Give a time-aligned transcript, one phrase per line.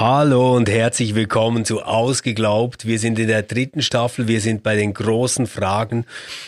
[0.00, 2.86] Hallo und herzlich willkommen zu Ausgeglaubt.
[2.86, 6.06] Wir sind in der dritten Staffel, wir sind bei den großen Fragen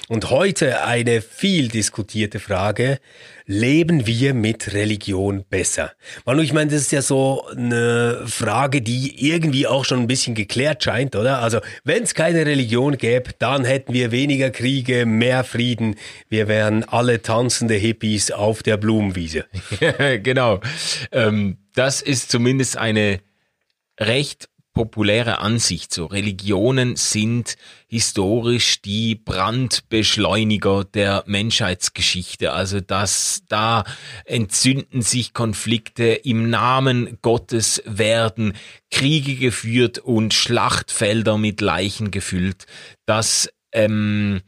[0.08, 2.98] und heute eine viel diskutierte Frage.
[3.44, 5.92] Leben wir mit Religion besser?
[6.24, 10.34] Manu, ich meine, das ist ja so eine Frage, die irgendwie auch schon ein bisschen
[10.34, 11.40] geklärt scheint, oder?
[11.40, 15.96] Also, wenn es keine Religion gäbe, dann hätten wir weniger Kriege, mehr Frieden.
[16.30, 19.44] Wir wären alle tanzende Hippies auf der Blumenwiese.
[20.22, 20.60] genau.
[21.10, 23.20] Ähm, das ist zumindest eine
[24.00, 25.92] recht populäre Ansicht.
[25.92, 27.56] So Religionen sind
[27.88, 32.52] historisch die Brandbeschleuniger der Menschheitsgeschichte.
[32.52, 33.84] Also dass da
[34.24, 38.54] entzünden sich Konflikte im Namen Gottes werden
[38.90, 42.66] Kriege geführt und Schlachtfelder mit Leichen gefüllt.
[43.04, 44.40] Das ähm,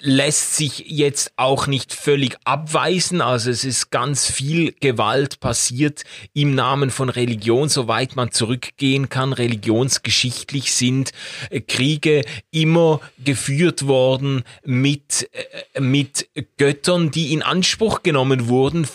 [0.00, 3.20] lässt sich jetzt auch nicht völlig abweisen.
[3.20, 9.32] Also es ist ganz viel Gewalt passiert im Namen von Religion, soweit man zurückgehen kann.
[9.32, 11.12] Religionsgeschichtlich sind
[11.50, 15.28] äh, Kriege immer geführt worden mit,
[15.74, 18.86] äh, mit Göttern, die in Anspruch genommen wurden.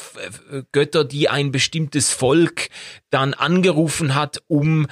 [0.71, 2.69] Götter, die ein bestimmtes Volk
[3.15, 4.87] dann angerufen hat, um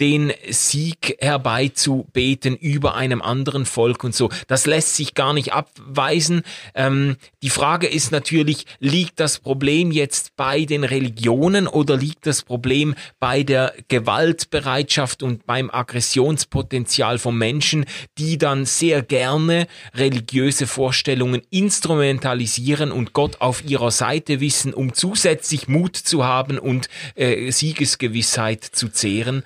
[0.00, 4.30] den Sieg herbeizubeten über einem anderen Volk und so.
[4.46, 6.42] Das lässt sich gar nicht abweisen.
[6.76, 12.42] Ähm, die Frage ist natürlich, liegt das Problem jetzt bei den Religionen oder liegt das
[12.42, 17.84] Problem bei der Gewaltbereitschaft und beim Aggressionspotenzial von Menschen,
[18.16, 25.66] die dann sehr gerne religiöse Vorstellungen instrumentalisieren und Gott auf ihrer Seite wissen, um zusätzlich
[25.66, 29.42] Mut zu haben und äh, Siegesgewissheit zu zehren?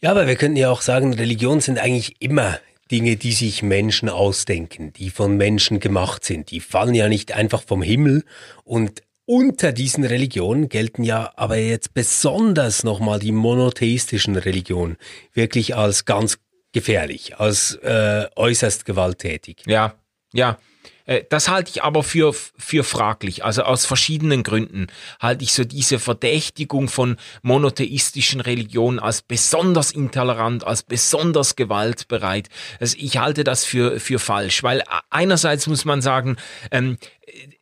[0.00, 2.58] Ja, aber wir könnten ja auch sagen, Religion sind eigentlich immer
[2.90, 6.50] Dinge, die sich Menschen ausdenken, die von Menschen gemacht sind.
[6.50, 8.24] Die fallen ja nicht einfach vom Himmel
[8.64, 14.96] und unter diesen Religionen gelten ja aber jetzt besonders nochmal die monotheistischen Religionen
[15.32, 16.38] wirklich als ganz
[16.72, 19.62] gefährlich, als äh, äußerst gewalttätig.
[19.66, 19.94] Ja,
[20.32, 20.58] ja.
[21.06, 23.44] Äh, das halte ich aber für, für fraglich.
[23.44, 24.88] Also aus verschiedenen Gründen
[25.20, 32.48] halte ich so diese Verdächtigung von monotheistischen Religionen als besonders intolerant, als besonders gewaltbereit.
[32.80, 36.36] Also ich halte das für, für falsch, weil einerseits muss man sagen,
[36.70, 36.98] ähm,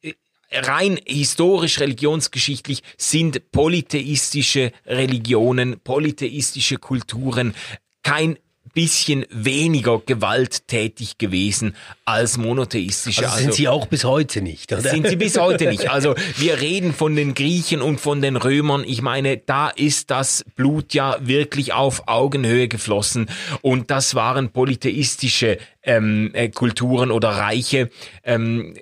[0.02, 0.12] äh,
[0.52, 7.54] rein historisch, religionsgeschichtlich sind polytheistische Religionen, polytheistische Kulturen
[8.02, 8.36] kein
[8.72, 13.24] bisschen weniger gewalttätig gewesen als monotheistische.
[13.24, 14.82] Also sind also, sie auch bis heute nicht, oder?
[14.82, 15.90] Sind sie bis heute nicht.
[15.90, 18.84] Also wir reden von den Griechen und von den Römern.
[18.86, 23.28] Ich meine, da ist das Blut ja wirklich auf Augenhöhe geflossen
[23.60, 27.90] und das waren polytheistische ähm, äh, Kulturen oder Reiche.
[28.24, 28.74] Ähm,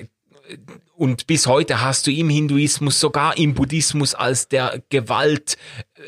[1.01, 5.57] und bis heute hast du im Hinduismus, sogar im Buddhismus als der Gewalt,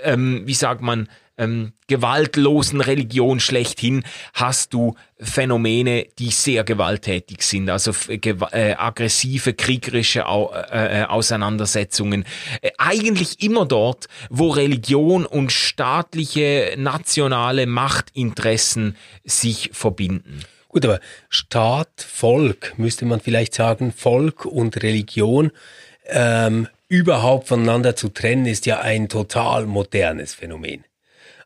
[0.03, 1.09] ähm, wie sagt man,
[1.42, 4.04] ähm, gewaltlosen Religion schlechthin
[4.34, 12.25] hast du Phänomene, die sehr gewalttätig sind, also äh, aggressive, kriegerische Au äh, äh, Auseinandersetzungen.
[12.60, 20.41] Äh, eigentlich immer dort, wo Religion und staatliche, nationale Machtinteressen sich verbinden.
[20.69, 25.52] Gut, aber Staat, Volk, müsste man vielleicht sagen, Volk und Religion
[26.06, 30.84] ähm, überhaupt voneinander zu trennen, ist ja ein total modernes Phänomen.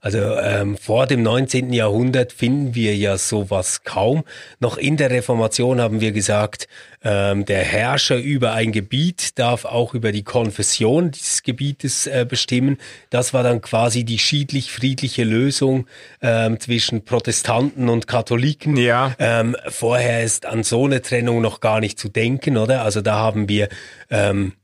[0.00, 1.72] Also ähm, vor dem 19.
[1.72, 4.24] Jahrhundert finden wir ja sowas kaum.
[4.60, 6.68] Noch in der Reformation haben wir gesagt,
[7.02, 12.78] ähm, der Herrscher über ein Gebiet darf auch über die Konfession dieses Gebietes äh, bestimmen.
[13.10, 15.86] Das war dann quasi die schiedlich-friedliche Lösung
[16.20, 18.76] ähm, zwischen Protestanten und Katholiken.
[18.76, 19.14] Ja.
[19.18, 22.82] Ähm, vorher ist an so eine Trennung noch gar nicht zu denken, oder?
[22.82, 23.68] Also da haben wir
[24.10, 24.54] ähm,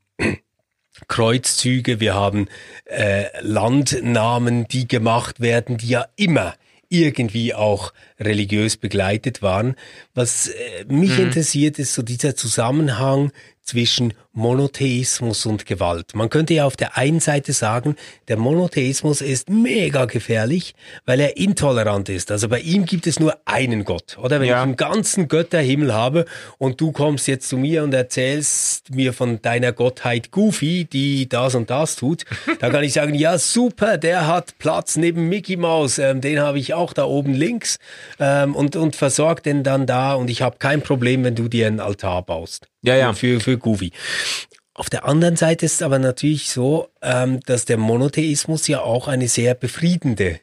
[1.09, 2.49] Kreuzzüge, wir haben
[2.85, 6.55] äh, Landnamen, die gemacht werden, die ja immer
[6.89, 9.77] irgendwie auch religiös begleitet waren.
[10.15, 11.25] Was äh, mich mhm.
[11.27, 16.15] interessiert, ist so dieser Zusammenhang zwischen Monotheismus und Gewalt.
[16.15, 17.97] Man könnte ja auf der einen Seite sagen,
[18.29, 20.75] der Monotheismus ist mega gefährlich,
[21.05, 22.31] weil er intolerant ist.
[22.31, 24.17] Also bei ihm gibt es nur einen Gott.
[24.19, 24.57] Oder wenn ja.
[24.57, 26.25] ich einen ganzen Götterhimmel habe
[26.57, 31.55] und du kommst jetzt zu mir und erzählst mir von deiner Gottheit Goofy, die das
[31.55, 32.25] und das tut,
[32.61, 36.59] dann kann ich sagen, ja super, der hat Platz neben Mickey Mouse, ähm, den habe
[36.59, 37.79] ich auch da oben links
[38.19, 41.67] ähm, und, und versorgt den dann da und ich habe kein Problem, wenn du dir
[41.67, 42.69] einen Altar baust.
[42.85, 43.13] Ja, ja.
[43.13, 43.93] Für, für Goofy.
[44.83, 49.07] Auf der anderen Seite ist es aber natürlich so, ähm, dass der Monotheismus ja auch
[49.07, 50.41] eine sehr befriedende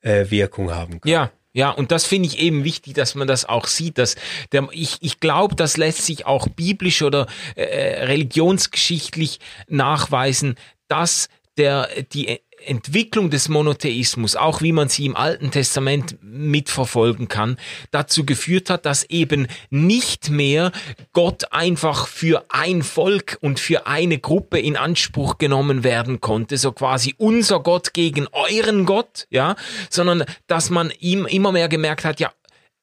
[0.00, 1.10] äh, Wirkung haben kann.
[1.10, 3.98] Ja, ja, und das finde ich eben wichtig, dass man das auch sieht.
[3.98, 4.14] Dass
[4.50, 10.54] der, ich ich glaube, das lässt sich auch biblisch oder äh, religionsgeschichtlich nachweisen,
[10.88, 11.28] dass
[11.58, 17.56] der die Entwicklung des Monotheismus, auch wie man sie im Alten Testament mitverfolgen kann,
[17.90, 20.72] dazu geführt hat, dass eben nicht mehr
[21.12, 26.72] Gott einfach für ein Volk und für eine Gruppe in Anspruch genommen werden konnte, so
[26.72, 29.56] quasi unser Gott gegen euren Gott, ja,
[29.90, 32.32] sondern dass man ihm immer mehr gemerkt hat, ja,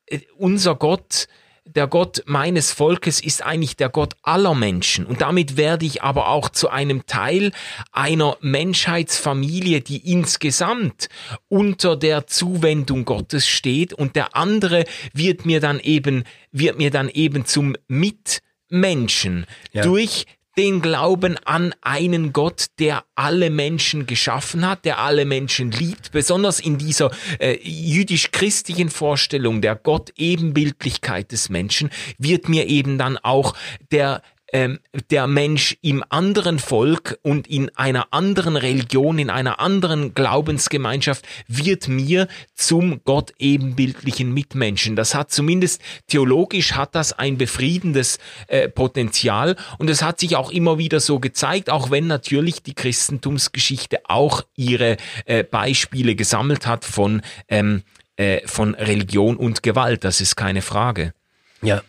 [0.06, 1.28] äh, unser Gott
[1.75, 5.06] der Gott meines Volkes ist eigentlich der Gott aller Menschen.
[5.06, 7.51] Und damit werde ich aber auch zu einem Teil
[7.92, 11.10] einer Menschheitsfamilie, die insgesamt
[11.48, 13.94] unter der Zuwendung Gottes steht.
[13.94, 19.83] Und der andere wird mir dann eben, wird mir dann eben zum Mitmenschen ja.
[19.83, 20.25] durch
[20.59, 26.59] den Glauben an einen Gott, der alle Menschen geschaffen hat, der alle Menschen liebt, besonders
[26.59, 33.56] in dieser äh, jüdisch-christlichen Vorstellung der Gott-Ebenbildlichkeit des Menschen, wird mir eben dann auch
[33.94, 34.21] der
[34.54, 34.80] ähm,
[35.10, 41.88] der Mensch im anderen Volk und in einer anderen Religion, in einer anderen Glaubensgemeinschaft wird
[41.88, 44.96] mir zum Gott ebenbildlichen Mitmenschen.
[44.96, 50.52] Das hat zumindest theologisch hat das ein befriedendes äh, Potenzial und es hat sich auch
[50.52, 56.86] immer wieder so gezeigt, auch wenn natürlich die Christentumsgeschichte auch ihre äh, Beispiele gesammelt hat
[56.86, 57.84] von ähm,
[58.19, 60.04] äh, von Religion und Gewalt.
[60.04, 61.13] Das ist keine Frage.
[61.62, 61.81] Ja,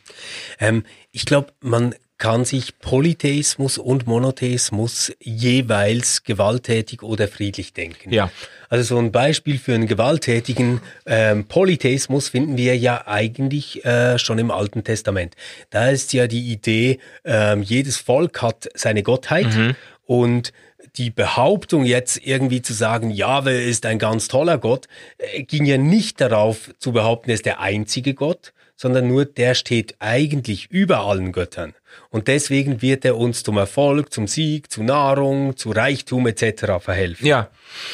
[0.60, 8.12] ähm, ich glaube, man kann sich Polytheismus und Monotheismus jeweils gewalttätig oder friedlich denken.
[8.12, 8.30] Ja.
[8.68, 14.38] Also so ein Beispiel für einen gewalttätigen ähm, Polytheismus finden wir ja eigentlich äh, schon
[14.38, 15.34] im Alten Testament.
[15.70, 19.74] Da ist ja die Idee, ähm, jedes Volk hat seine Gottheit mhm.
[20.04, 20.52] und
[20.96, 25.78] die Behauptung jetzt irgendwie zu sagen, Jahwe ist ein ganz toller Gott, äh, ging ja
[25.78, 31.00] nicht darauf zu behaupten, er ist der einzige Gott, sondern nur der steht eigentlich über
[31.00, 31.74] allen Göttern.
[32.08, 36.78] Und deswegen wird er uns zum Erfolg, zum Sieg, zu Nahrung, zu Reichtum etc.
[36.80, 37.26] verhelfen.
[37.26, 37.50] Ja,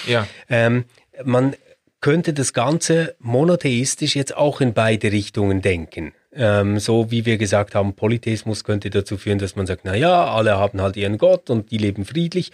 [0.06, 0.28] ja.
[0.48, 0.84] Ähm,
[1.24, 1.56] man
[2.00, 6.12] könnte das Ganze monotheistisch jetzt auch in beide Richtungen denken.
[6.32, 10.26] Ähm, so wie wir gesagt haben, Polytheismus könnte dazu führen, dass man sagt, na ja,
[10.26, 12.52] alle haben halt ihren Gott und die leben friedlich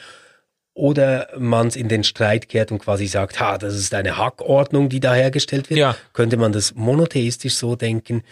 [0.75, 4.89] oder man es in den Streit kehrt und quasi sagt, ha, das ist eine Hackordnung,
[4.89, 5.97] die da hergestellt wird, ja.
[6.13, 8.23] könnte man das monotheistisch so denken.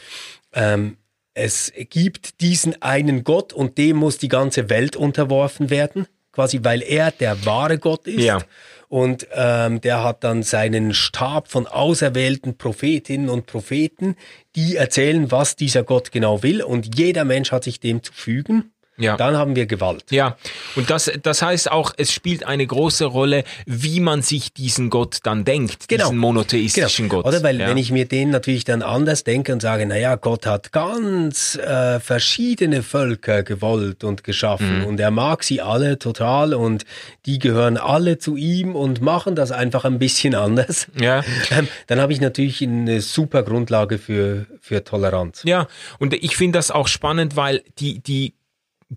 [0.55, 0.97] Ähm,
[1.35, 6.83] es gibt diesen einen Gott und dem muss die ganze Welt unterworfen werden, quasi weil
[6.83, 8.25] er der wahre Gott ist.
[8.25, 8.41] Ja.
[8.89, 14.17] Und ähm, der hat dann seinen Stab von auserwählten Prophetinnen und Propheten,
[14.57, 16.61] die erzählen, was dieser Gott genau will.
[16.61, 18.73] Und jeder Mensch hat sich dem zu fügen.
[19.01, 19.17] Ja.
[19.17, 20.05] Dann haben wir Gewalt.
[20.11, 20.37] Ja,
[20.77, 25.19] und das, das heißt auch, es spielt eine große Rolle, wie man sich diesen Gott
[25.23, 26.05] dann denkt, genau.
[26.05, 27.23] diesen monotheistischen genau.
[27.23, 27.33] Gott.
[27.33, 27.69] Oder weil ja.
[27.69, 31.99] wenn ich mir den natürlich dann anders denke und sage, naja, Gott hat ganz äh,
[31.99, 34.87] verschiedene Völker gewollt und geschaffen mhm.
[34.87, 36.85] und er mag sie alle total und
[37.27, 40.89] die gehören alle zu ihm und machen das einfach ein bisschen anders.
[41.01, 41.25] Ja.
[41.51, 45.43] Ähm, dann habe ich natürlich eine super Grundlage für, für Toleranz.
[45.45, 45.69] Ja,
[45.99, 48.35] und ich finde das auch spannend, weil die, die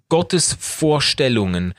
[0.09, 1.73] Gottes Vorstellungen,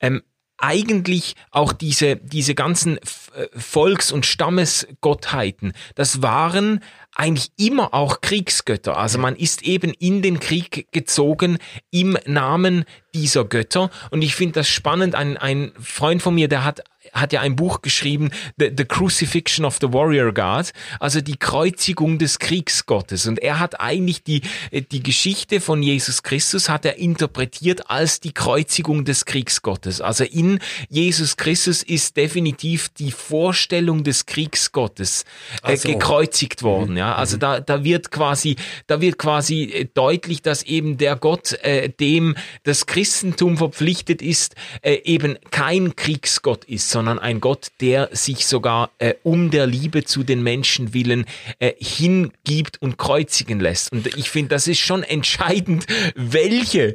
[0.00, 0.22] ähm,
[0.60, 6.80] eigentlich auch diese, diese ganzen äh, Volks- und Stammesgottheiten, das waren
[7.14, 8.96] eigentlich immer auch Kriegsgötter.
[8.96, 11.58] Also man ist eben in den Krieg gezogen
[11.90, 13.90] im Namen dieser Götter.
[14.10, 15.14] Und ich finde das spannend.
[15.14, 19.64] Ein, ein Freund von mir, der hat hat ja ein Buch geschrieben, The, the Crucifixion
[19.64, 23.26] of the Warrior God, also die Kreuzigung des Kriegsgottes.
[23.26, 28.32] Und er hat eigentlich die, die Geschichte von Jesus Christus hat er interpretiert als die
[28.32, 30.00] Kreuzigung des Kriegsgottes.
[30.00, 35.24] Also in Jesus Christus ist definitiv die Vorstellung des Kriegsgottes
[35.62, 35.88] äh, so.
[35.88, 36.96] gekreuzigt worden.
[36.96, 37.40] Ja, also mhm.
[37.40, 42.36] da, da wird quasi, da wird quasi äh, deutlich, dass eben der Gott, äh, dem
[42.62, 48.90] das Christentum verpflichtet ist, äh, eben kein Kriegsgott ist, sondern ein Gott, der sich sogar
[48.98, 51.24] äh, um der Liebe zu den Menschen willen
[51.58, 53.90] äh, hingibt und kreuzigen lässt.
[53.90, 56.92] Und ich finde, das ist schon entscheidend, welche,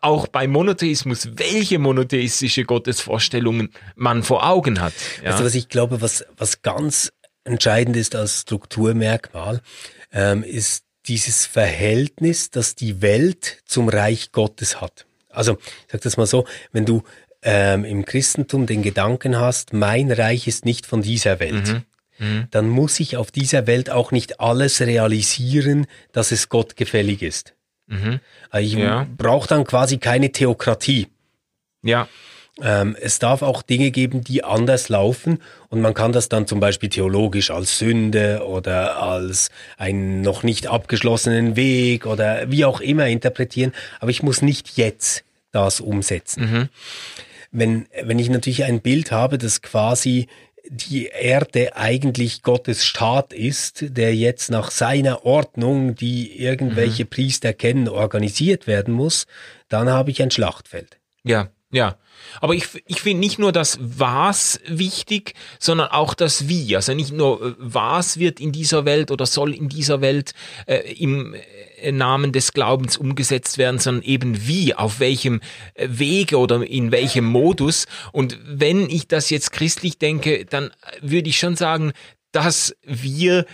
[0.00, 4.92] auch beim Monotheismus, welche monotheistische Gottesvorstellungen man vor Augen hat.
[5.24, 5.36] Ja?
[5.36, 7.12] Du, was ich glaube, was, was ganz
[7.42, 9.60] entscheidend ist als Strukturmerkmal,
[10.12, 15.04] ähm, ist dieses Verhältnis, das die Welt zum Reich Gottes hat.
[15.30, 17.02] Also, ich sage das mal so, wenn du
[17.42, 21.82] ähm, im Christentum den Gedanken hast, mein Reich ist nicht von dieser Welt, mhm.
[22.18, 22.48] Mhm.
[22.50, 27.54] dann muss ich auf dieser Welt auch nicht alles realisieren, dass es Gott gefällig ist.
[27.86, 28.20] Mhm.
[28.50, 29.06] Also ich ja.
[29.16, 31.08] brauche dann quasi keine Theokratie.
[31.82, 32.08] Ja.
[32.60, 36.58] Ähm, es darf auch Dinge geben, die anders laufen und man kann das dann zum
[36.58, 43.06] Beispiel theologisch als Sünde oder als einen noch nicht abgeschlossenen Weg oder wie auch immer
[43.06, 46.50] interpretieren, aber ich muss nicht jetzt das umsetzen.
[46.50, 46.68] Mhm.
[47.50, 50.28] Wenn, wenn ich natürlich ein Bild habe, das quasi
[50.70, 57.08] die Erde eigentlich Gottes Staat ist, der jetzt nach seiner Ordnung, die irgendwelche mhm.
[57.08, 59.26] Priester kennen, organisiert werden muss,
[59.68, 60.98] dann habe ich ein Schlachtfeld.
[61.24, 61.96] Ja, ja.
[62.40, 66.74] Aber ich, ich finde nicht nur das Was wichtig, sondern auch das Wie.
[66.74, 70.32] Also nicht nur äh, was wird in dieser Welt oder soll in dieser Welt
[70.66, 71.34] äh, im
[71.80, 75.40] äh, Namen des Glaubens umgesetzt werden, sondern eben wie, auf welchem
[75.74, 77.86] äh, Wege oder in welchem Modus.
[78.12, 80.70] Und wenn ich das jetzt christlich denke, dann
[81.00, 81.92] würde ich schon sagen,
[82.32, 83.46] dass wir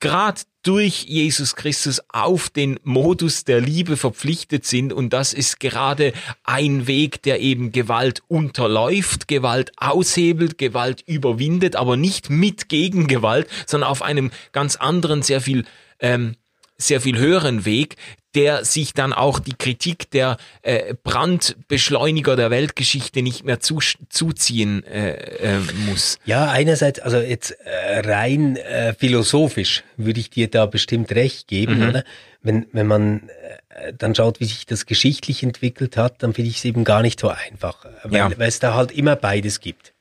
[0.00, 6.12] gerade durch Jesus Christus auf den Modus der Liebe verpflichtet sind und das ist gerade
[6.44, 13.90] ein Weg, der eben Gewalt unterläuft, Gewalt aushebelt, Gewalt überwindet, aber nicht mit Gegengewalt, sondern
[13.90, 15.64] auf einem ganz anderen, sehr viel
[15.98, 16.36] ähm,
[16.80, 17.96] sehr viel höheren Weg,
[18.34, 24.84] der sich dann auch die Kritik der äh, Brandbeschleuniger der Weltgeschichte nicht mehr zu, zuziehen
[24.84, 25.14] äh,
[25.56, 26.18] äh, muss.
[26.24, 31.80] Ja, einerseits, also jetzt äh, rein äh, philosophisch würde ich dir da bestimmt recht geben,
[31.80, 31.88] mhm.
[31.88, 32.04] oder?
[32.42, 33.28] Wenn, wenn man
[33.68, 37.02] äh, dann schaut, wie sich das geschichtlich entwickelt hat, dann finde ich es eben gar
[37.02, 38.30] nicht so einfach, weil, ja.
[38.38, 39.92] weil es da halt immer beides gibt.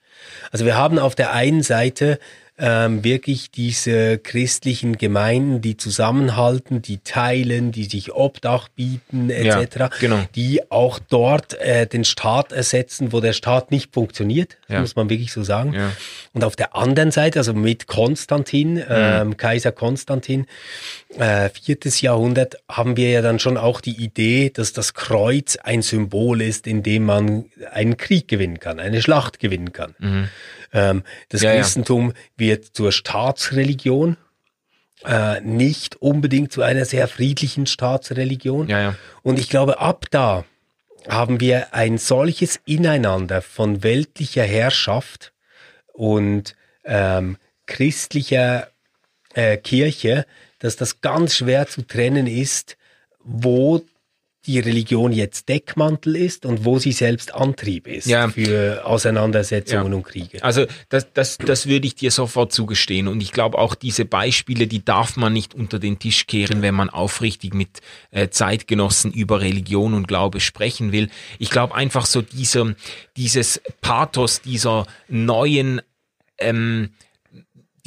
[0.52, 2.20] Also wir haben auf der einen Seite
[2.60, 9.90] ähm, wirklich diese christlichen Gemeinden, die zusammenhalten, die teilen, die sich Obdach bieten etc., ja,
[10.00, 10.20] genau.
[10.36, 14.82] die auch dort äh, den Staat ersetzen, wo der Staat nicht funktioniert, ja.
[14.82, 15.74] muss man wirklich so sagen.
[15.74, 15.92] Ja.
[16.34, 18.86] Und auf der anderen Seite, also mit Konstantin, mhm.
[18.90, 20.46] ähm, Kaiser Konstantin,
[21.18, 25.82] äh, viertes Jahrhundert, haben wir ja dann schon auch die Idee, dass das Kreuz ein
[25.82, 29.96] Symbol ist, in dem man einen Krieg gewinnen kann, eine Schlacht gewinnen kann.
[30.00, 30.30] Mhm.
[30.74, 32.16] Ähm, das ja, Christentum ja.
[32.38, 34.18] wird zur Staatsreligion,
[35.06, 38.68] äh, nicht unbedingt zu einer sehr friedlichen Staatsreligion.
[38.68, 38.96] Ja.
[39.24, 40.46] Und ich glaube, ab da
[41.08, 45.34] haben wir ein solches Ineinander von weltlicher Herrschaft
[45.94, 48.70] und ähm, christlicher
[49.34, 50.26] äh, Kirche,
[50.60, 52.78] dass das ganz schwer zu trennen ist,
[53.24, 53.82] wo
[54.46, 58.30] die Religion jetzt Deckmantel ist und wo sie selbst Antrieb ist ja.
[58.30, 59.98] für Auseinandersetzungen ja.
[59.98, 60.44] und Kriege.
[60.44, 63.10] Also das, das, das würde ich dir sofort zugestehen.
[63.10, 66.74] Und ich glaube auch diese Beispiele, die darf man nicht unter den Tisch kehren, wenn
[66.74, 67.82] man aufrichtig mit
[68.12, 71.10] äh, Zeitgenossen über Religion und Glaube sprechen will.
[71.38, 72.74] Ich glaube einfach so dieser,
[73.18, 75.82] dieses Pathos dieser neuen
[76.38, 76.92] ähm,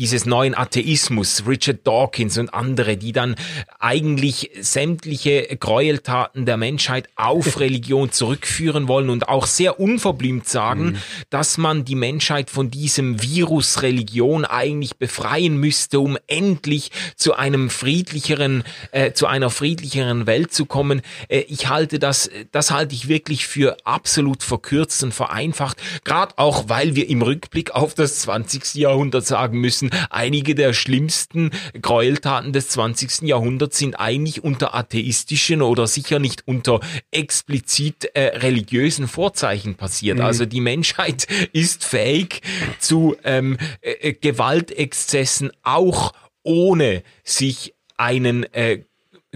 [0.03, 3.37] dieses neuen Atheismus, Richard Dawkins und andere, die dann
[3.79, 10.97] eigentlich sämtliche Gräueltaten der Menschheit auf Religion zurückführen wollen und auch sehr unverblümt sagen, mhm.
[11.31, 17.71] dass man die Menschheit von diesem Virus Religion eigentlich befreien müsste, um endlich zu einem
[17.71, 21.03] friedlicheren, äh, zu einer friedlicheren Welt zu kommen.
[21.29, 26.69] Äh, ich halte das, das halte ich wirklich für absolut verkürzt und vereinfacht, gerade auch,
[26.69, 28.75] weil wir im Rückblick auf das 20.
[28.75, 29.91] Jahrhundert sagen müssen, müssen.
[30.11, 33.23] Einige der schlimmsten Gräueltaten des 20.
[33.23, 36.81] Jahrhunderts sind eigentlich unter atheistischen oder sicher nicht unter
[37.11, 40.19] explizit äh, religiösen Vorzeichen passiert.
[40.19, 40.25] Mhm.
[40.25, 42.43] Also die Menschheit ist fähig
[42.79, 48.85] zu ähm, äh, äh Gewaltexzessen auch ohne sich einen äh,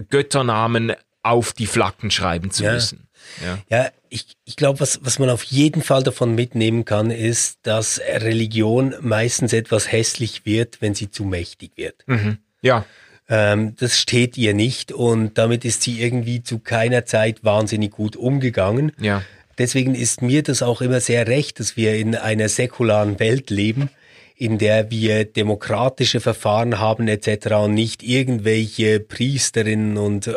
[0.09, 0.93] Götternamen
[1.29, 2.73] auf die Flaggen schreiben zu ja.
[2.73, 3.07] müssen.
[3.43, 7.59] Ja, ja ich, ich glaube, was, was man auf jeden Fall davon mitnehmen kann, ist,
[7.63, 12.03] dass Religion meistens etwas hässlich wird, wenn sie zu mächtig wird.
[12.07, 12.37] Mhm.
[12.61, 12.85] Ja.
[13.29, 18.15] Ähm, das steht ihr nicht und damit ist sie irgendwie zu keiner Zeit wahnsinnig gut
[18.15, 18.93] umgegangen.
[18.99, 19.23] Ja.
[19.57, 23.89] Deswegen ist mir das auch immer sehr recht, dass wir in einer säkularen Welt leben,
[24.37, 27.55] in der wir demokratische Verfahren haben etc.
[27.55, 30.31] und nicht irgendwelche Priesterinnen und äh,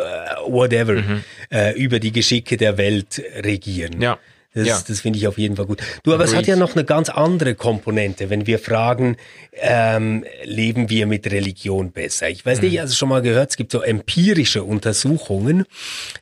[0.47, 1.25] whatever mhm.
[1.50, 4.00] äh, über die Geschicke der Welt regieren.
[4.00, 4.19] Ja.
[4.52, 4.83] Das, ja.
[4.87, 5.80] das finde ich auf jeden Fall gut.
[6.02, 6.33] Du, aber Agreed.
[6.33, 9.16] es hat ja noch eine ganz andere Komponente, wenn wir fragen,
[9.52, 12.28] ähm, leben wir mit Religion besser?
[12.28, 12.69] Ich weiß mhm.
[12.69, 15.66] nicht, also schon mal gehört, es gibt so empirische Untersuchungen,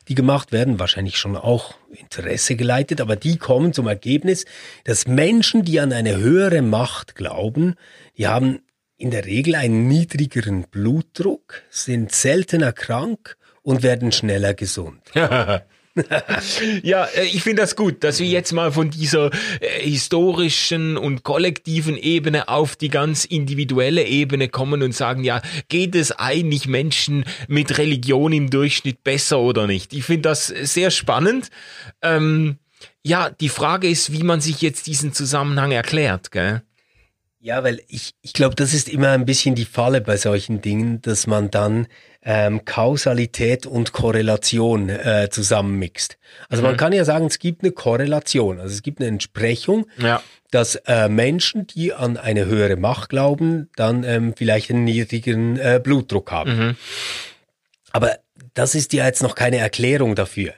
[0.07, 4.45] die gemacht werden, wahrscheinlich schon auch Interesse geleitet, aber die kommen zum Ergebnis,
[4.83, 7.75] dass Menschen, die an eine höhere Macht glauben,
[8.17, 8.59] die haben
[8.97, 15.01] in der Regel einen niedrigeren Blutdruck, sind seltener krank und werden schneller gesund.
[16.83, 21.23] ja, äh, ich finde das gut, dass wir jetzt mal von dieser äh, historischen und
[21.23, 27.25] kollektiven Ebene auf die ganz individuelle Ebene kommen und sagen, ja, geht es eigentlich Menschen
[27.47, 29.93] mit Religion im Durchschnitt besser oder nicht?
[29.93, 31.49] Ich finde das sehr spannend.
[32.01, 32.57] Ähm,
[33.03, 36.61] ja, die Frage ist, wie man sich jetzt diesen Zusammenhang erklärt, gell?
[37.41, 41.01] Ja, weil ich, ich glaube, das ist immer ein bisschen die Falle bei solchen Dingen,
[41.01, 41.87] dass man dann
[42.23, 46.17] ähm, Kausalität und Korrelation äh, zusammenmixt.
[46.49, 46.69] Also mhm.
[46.69, 50.21] man kann ja sagen, es gibt eine Korrelation, also es gibt eine Entsprechung, ja.
[50.51, 55.79] dass äh, Menschen, die an eine höhere Macht glauben, dann ähm, vielleicht einen niedrigen äh,
[55.81, 56.57] Blutdruck haben.
[56.57, 56.75] Mhm.
[57.91, 58.17] Aber
[58.53, 60.53] das ist ja jetzt noch keine Erklärung dafür.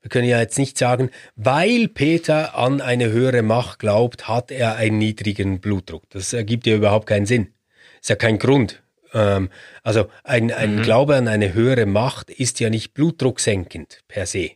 [0.00, 4.76] Wir können ja jetzt nicht sagen, weil Peter an eine höhere Macht glaubt, hat er
[4.76, 6.04] einen niedrigen Blutdruck.
[6.10, 7.54] Das ergibt ja überhaupt keinen Sinn.
[8.02, 8.82] Ist ja kein Grund.
[9.14, 9.50] Ähm,
[9.82, 10.82] also ein, ein mhm.
[10.82, 14.50] Glaube an eine höhere Macht ist ja nicht blutdrucksenkend per se.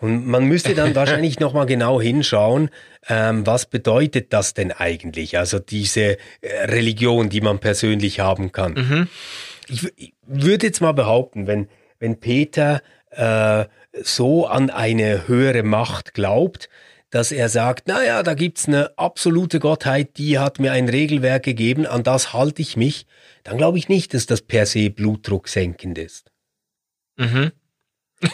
[0.00, 2.70] Und man müsste dann wahrscheinlich nochmal genau hinschauen,
[3.08, 5.38] ähm, was bedeutet das denn eigentlich?
[5.38, 8.74] Also diese äh, Religion, die man persönlich haben kann.
[8.74, 9.08] Mhm.
[9.68, 11.68] Ich, ich würde jetzt mal behaupten, wenn,
[11.98, 13.64] wenn Peter äh,
[14.02, 16.68] so an eine höhere Macht glaubt,
[17.10, 21.86] dass er sagt, naja, da gibt's eine absolute Gottheit, die hat mir ein Regelwerk gegeben,
[21.86, 23.06] an das halte ich mich,
[23.44, 26.30] dann glaube ich nicht, dass das per se Blutdruck senkend ist.
[27.16, 27.52] Mhm.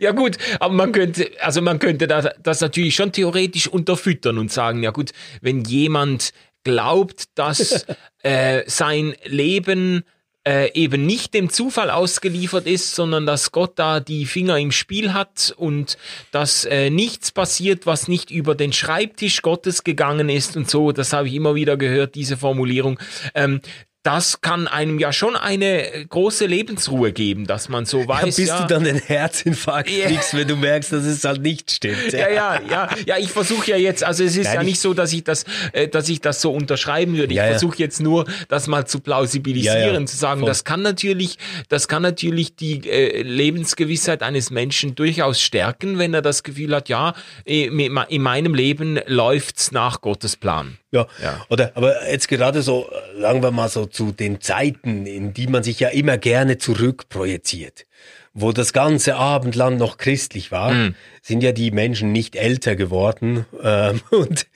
[0.00, 4.52] ja gut, aber man könnte, also man könnte das, das natürlich schon theoretisch unterfüttern und
[4.52, 6.32] sagen, ja gut, wenn jemand
[6.64, 7.86] glaubt, dass
[8.22, 10.04] äh, sein Leben
[10.46, 15.12] äh, eben nicht dem Zufall ausgeliefert ist, sondern dass Gott da die Finger im Spiel
[15.12, 15.98] hat und
[16.30, 20.92] dass äh, nichts passiert, was nicht über den Schreibtisch Gottes gegangen ist und so.
[20.92, 22.98] Das habe ich immer wieder gehört, diese Formulierung.
[23.34, 23.60] Ähm,
[24.02, 28.20] das kann einem ja schon eine große Lebensruhe geben, dass man so weiß.
[28.20, 30.06] Ja, bis ja, du dann den Herzinfarkt ja.
[30.06, 32.12] kriegst, wenn du merkst, dass es halt nicht stimmt.
[32.12, 33.18] Ja, ja, ja, ja.
[33.18, 35.86] Ich versuche ja jetzt, also es ist Nein, ja nicht so, dass ich das, äh,
[35.86, 37.34] dass ich das so unterschreiben würde.
[37.34, 40.48] Ich versuche jetzt nur, das mal zu plausibilisieren, zu sagen, Voll.
[40.48, 41.36] das kann natürlich,
[41.68, 46.88] das kann natürlich die äh, Lebensgewissheit eines Menschen durchaus stärken, wenn er das Gefühl hat,
[46.88, 47.14] ja,
[47.44, 50.79] äh, in meinem Leben läuft's nach Gottes Plan.
[50.92, 51.06] Ja.
[51.22, 51.46] ja.
[51.48, 55.62] Oder aber jetzt gerade so, sagen wir mal so zu den Zeiten, in die man
[55.62, 57.86] sich ja immer gerne zurückprojiziert,
[58.34, 60.94] wo das ganze Abendland noch christlich war, mhm.
[61.22, 64.46] sind ja die Menschen nicht älter geworden ähm, und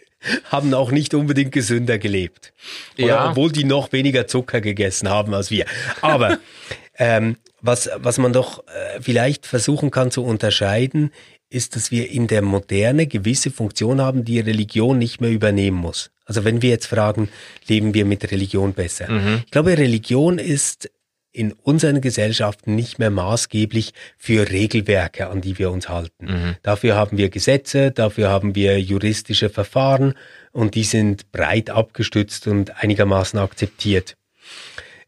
[0.44, 2.52] haben auch nicht unbedingt gesünder gelebt.
[2.98, 3.30] Oder, ja.
[3.30, 5.66] Obwohl die noch weniger Zucker gegessen haben als wir.
[6.00, 6.38] Aber
[6.98, 11.12] ähm, was, was man doch äh, vielleicht versuchen kann zu unterscheiden,
[11.48, 16.10] ist, dass wir in der Moderne gewisse Funktionen haben, die Religion nicht mehr übernehmen muss.
[16.24, 17.28] Also wenn wir jetzt fragen,
[17.66, 19.10] leben wir mit Religion besser?
[19.10, 19.42] Mhm.
[19.44, 20.90] Ich glaube, Religion ist
[21.34, 26.26] in unseren Gesellschaften nicht mehr maßgeblich für Regelwerke, an die wir uns halten.
[26.26, 26.56] Mhm.
[26.62, 30.14] Dafür haben wir Gesetze, dafür haben wir juristische Verfahren
[30.52, 34.16] und die sind breit abgestützt und einigermaßen akzeptiert.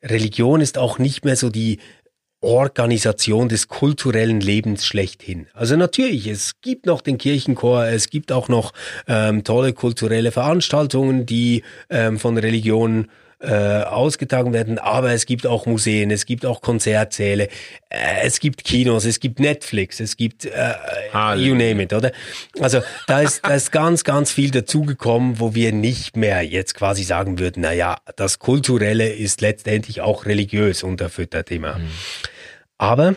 [0.03, 1.79] Religion ist auch nicht mehr so die
[2.41, 5.47] Organisation des kulturellen Lebens schlechthin.
[5.55, 8.73] Also natürlich, es gibt noch den Kirchenchor, es gibt auch noch
[9.09, 13.09] ähm, tolle kulturelle Veranstaltungen, die ähm, von Religionen
[13.47, 17.49] äh, ausgetragen werden, aber es gibt auch Museen, es gibt auch Konzertsäle,
[17.89, 20.75] äh, es gibt Kinos, es gibt Netflix, es gibt äh,
[21.37, 22.11] you name it, oder?
[22.59, 27.05] Also da ist, da ist ganz, ganz viel dazugekommen, wo wir nicht mehr jetzt quasi
[27.05, 31.79] sagen würden, na ja, das Kulturelle ist letztendlich auch religiös unterfüttert immer.
[31.79, 31.91] Mhm.
[32.79, 33.15] Aber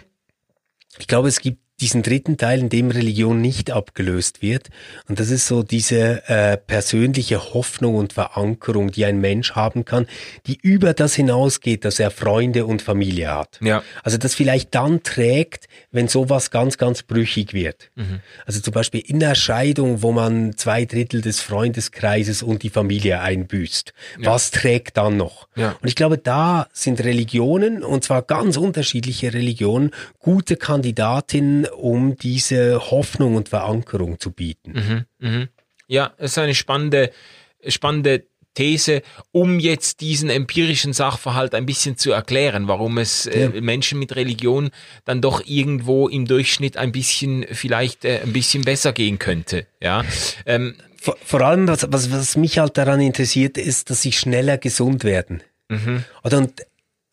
[1.00, 4.70] ich glaube, es gibt diesen dritten Teil, in dem Religion nicht abgelöst wird.
[5.08, 10.08] Und das ist so diese äh, persönliche Hoffnung und Verankerung, die ein Mensch haben kann,
[10.48, 13.60] die über das hinausgeht, dass er Freunde und Familie hat.
[13.62, 13.84] Ja.
[14.04, 17.92] Also das vielleicht dann trägt, wenn sowas ganz, ganz brüchig wird.
[17.96, 18.20] Mhm.
[18.46, 23.22] Also zum Beispiel in der Scheidung, wo man zwei Drittel des Freundeskreises und die Familie
[23.22, 23.94] einbüßt.
[24.20, 24.32] Ja.
[24.32, 25.48] Was trägt dann noch?
[25.56, 25.76] Ja.
[25.82, 32.92] Und ich glaube, da sind Religionen, und zwar ganz unterschiedliche Religionen, gute Kandidatinnen, um diese
[32.92, 35.06] Hoffnung und Verankerung zu bieten.
[35.20, 35.48] Mhm, mh.
[35.88, 37.12] Ja, es ist eine spannende,
[37.68, 43.62] spannende These, um jetzt diesen empirischen Sachverhalt ein bisschen zu erklären, warum es äh, ja.
[43.62, 44.70] Menschen mit Religion
[45.06, 49.66] dann doch irgendwo im Durchschnitt ein bisschen vielleicht äh, ein bisschen besser gehen könnte.
[49.82, 50.04] Ja.
[50.46, 54.58] Ähm, vor, vor, allem, was, was, was mich halt daran interessiert, ist, dass sie schneller
[54.58, 55.42] gesund werden.
[55.70, 56.04] Mhm.
[56.24, 56.54] Und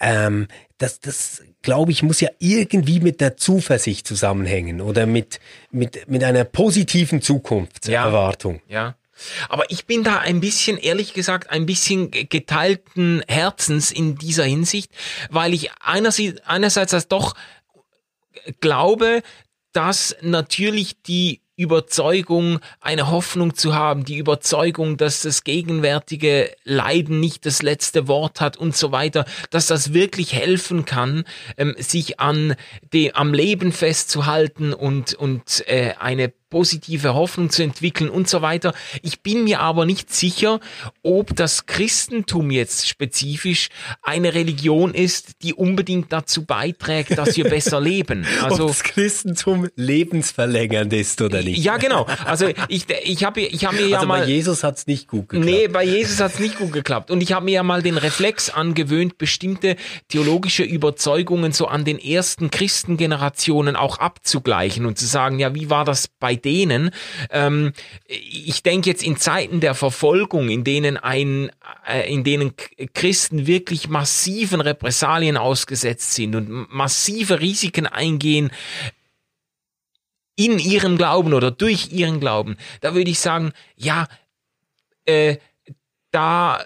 [0.01, 6.09] ähm, das, das glaube ich, muss ja irgendwie mit der Zuversicht zusammenhängen oder mit, mit,
[6.09, 8.61] mit einer positiven Zukunftserwartung.
[8.69, 8.97] Ja, ja.
[9.49, 14.93] Aber ich bin da ein bisschen, ehrlich gesagt, ein bisschen geteilten Herzens in dieser Hinsicht,
[15.31, 17.35] weil ich einerseits, einerseits als doch
[18.61, 19.23] glaube,
[19.73, 27.47] dass natürlich die Überzeugung, eine Hoffnung zu haben, die Überzeugung, dass das gegenwärtige Leiden nicht
[27.47, 31.25] das letzte Wort hat und so weiter, dass das wirklich helfen kann,
[31.57, 32.57] ähm, sich an
[32.93, 38.73] dem, am Leben festzuhalten und, und äh, eine positive Hoffnung zu entwickeln und so weiter.
[39.03, 40.59] Ich bin mir aber nicht sicher,
[41.03, 43.69] ob das Christentum jetzt spezifisch
[44.01, 48.27] eine Religion ist, die unbedingt dazu beiträgt, dass wir besser leben.
[48.47, 51.63] Also ob das Christentum lebensverlängernd ist oder nicht.
[51.63, 52.07] Ja, genau.
[52.25, 54.21] Also ich, ich habe ich hab mir ja also mal...
[54.21, 55.45] bei Jesus hat's nicht gut geklappt.
[55.45, 57.11] Nee, bei Jesus hat's nicht gut geklappt.
[57.11, 59.77] Und ich habe mir ja mal den Reflex angewöhnt, bestimmte
[60.09, 65.85] theologische Überzeugungen so an den ersten Christengenerationen auch abzugleichen und zu sagen, ja, wie war
[65.85, 66.91] das bei denen?
[67.31, 67.75] Ähm,
[68.07, 71.51] ich denke jetzt in Zeiten der Verfolgung, in denen ein,
[71.87, 72.55] äh, in denen
[72.95, 78.51] Christen wirklich massiven Repressalien ausgesetzt sind und massive Risiken eingehen,
[80.37, 84.07] in ihrem Glauben oder durch ihren Glauben, da würde ich sagen, ja,
[85.07, 85.39] äh,
[86.11, 86.63] da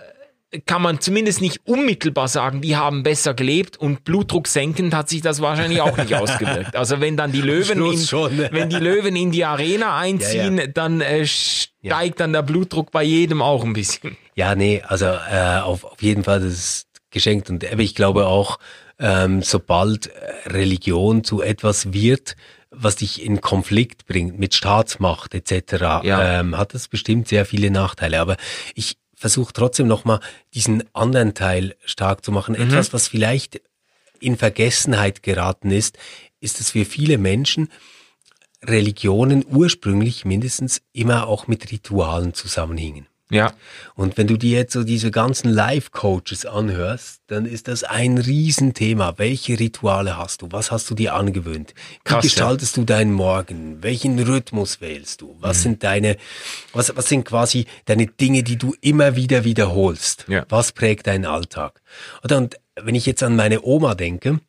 [0.66, 5.22] kann man zumindest nicht unmittelbar sagen, die haben besser gelebt und Blutdruck senkend hat sich
[5.22, 6.74] das wahrscheinlich auch nicht ausgewirkt.
[6.74, 10.70] Also wenn dann die Löwen, in, wenn die Löwen in die Arena einziehen, ja, ja.
[10.72, 12.10] dann äh, steigt ja.
[12.16, 14.16] dann der Blutdruck bei jedem auch ein bisschen.
[14.34, 18.58] Ja, nee, also äh, auf, auf jeden Fall das ist geschenkt und ich glaube auch,
[18.98, 20.10] ähm, sobald
[20.46, 22.36] Religion zu etwas wird,
[22.70, 26.40] was dich in Konflikt bringt mit Staatsmacht etc., ja.
[26.40, 28.20] ähm, hat das bestimmt sehr viele Nachteile.
[28.20, 28.36] Aber
[28.74, 30.20] ich, versuche trotzdem nochmal
[30.54, 32.54] diesen anderen Teil stark zu machen.
[32.54, 32.62] Mhm.
[32.62, 33.60] Etwas, was vielleicht
[34.18, 35.98] in Vergessenheit geraten ist,
[36.40, 37.68] ist, dass wir viele Menschen
[38.64, 43.06] Religionen ursprünglich mindestens immer auch mit Ritualen zusammenhingen.
[43.30, 43.52] Ja.
[43.94, 49.14] Und wenn du dir jetzt so diese ganzen Life-Coaches anhörst, dann ist das ein Riesenthema.
[49.16, 50.48] Welche Rituale hast du?
[50.50, 51.74] Was hast du dir angewöhnt?
[51.74, 52.82] Wie Krass, gestaltest ja.
[52.82, 53.82] du deinen Morgen?
[53.82, 55.36] Welchen Rhythmus wählst du?
[55.40, 55.62] Was mhm.
[55.62, 56.16] sind deine,
[56.72, 60.24] was, was sind quasi deine Dinge, die du immer wieder wiederholst?
[60.28, 60.44] Ja.
[60.48, 61.80] Was prägt deinen Alltag?
[62.24, 64.40] Oder und wenn ich jetzt an meine Oma denke,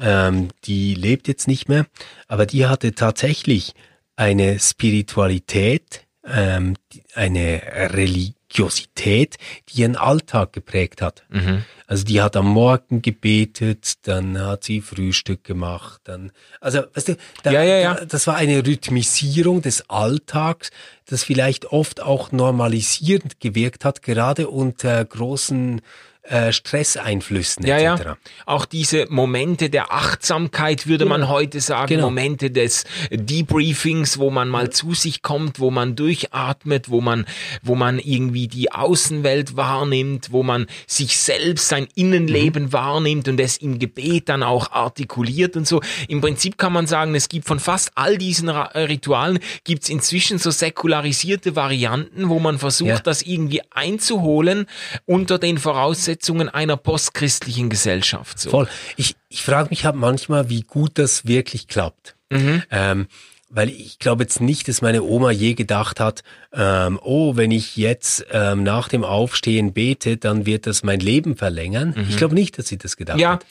[0.00, 1.86] ähm, die lebt jetzt nicht mehr,
[2.26, 3.74] aber die hatte tatsächlich
[4.16, 6.74] eine Spiritualität, ähm,
[7.14, 9.36] eine Religiosität,
[9.68, 11.24] die ihren Alltag geprägt hat.
[11.28, 11.64] Mhm.
[11.86, 17.16] Also die hat am Morgen gebetet, dann hat sie Frühstück gemacht, dann, also weißt du,
[17.42, 18.04] da, ja, ja, ja.
[18.06, 20.70] das war eine Rhythmisierung des Alltags,
[21.06, 25.82] das vielleicht oft auch normalisierend gewirkt hat, gerade unter großen
[26.24, 28.04] äh, Stresseinflüssen ja, etc.
[28.04, 28.16] Ja.
[28.46, 32.06] Auch diese Momente der Achtsamkeit, würde man heute sagen, genau.
[32.06, 37.26] Momente des Debriefings, wo man mal zu sich kommt, wo man durchatmet, wo man,
[37.62, 42.72] wo man irgendwie die Außenwelt wahrnimmt, wo man sich selbst, sein Innenleben mhm.
[42.72, 45.82] wahrnimmt und es im Gebet dann auch artikuliert und so.
[46.08, 50.50] Im Prinzip kann man sagen, es gibt von fast all diesen Ritualen, gibt's inzwischen so
[50.50, 52.98] säkularisierte Varianten, wo man versucht, ja.
[53.00, 54.64] das irgendwie einzuholen
[55.04, 58.38] unter den Voraussetzungen, Voraussetzungen einer postchristlichen Gesellschaft.
[58.38, 58.50] So.
[58.50, 58.68] Voll.
[58.96, 62.14] Ich, ich frage mich halt manchmal, wie gut das wirklich klappt.
[62.30, 62.62] Mhm.
[62.70, 63.06] Ähm,
[63.50, 66.22] weil ich glaube jetzt nicht, dass meine Oma je gedacht hat,
[66.52, 71.36] ähm, oh, wenn ich jetzt ähm, nach dem Aufstehen bete, dann wird das mein Leben
[71.36, 71.94] verlängern.
[71.96, 72.06] Mhm.
[72.08, 73.32] Ich glaube nicht, dass sie das gedacht ja.
[73.32, 73.46] hat.